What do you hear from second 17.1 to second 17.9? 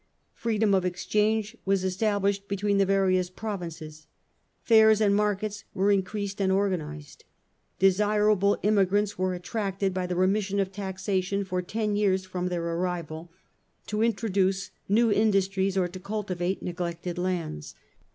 lands.